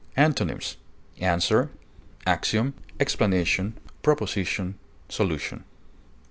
Antonyms: 0.17 0.77
answer, 1.19 1.69
axiom, 2.25 2.73
explanation, 2.99 3.77
proposition, 4.01 4.73
solution. 5.09 5.63